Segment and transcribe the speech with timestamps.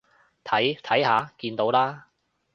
[0.43, 2.07] 睇，睇下，見到啦？